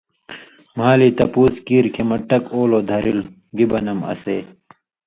مھالی 0.77 1.09
تپُوس 1.17 1.55
کیریۡ 1.65 1.93
کھیں 1.93 2.07
مہ 2.09 2.17
ٹک 2.27 2.43
اولو 2.55 2.79
دھرِلوۡ، 2.89 3.29
گی 3.55 3.65
بنم 3.71 3.99
اسے۔ 4.11 4.37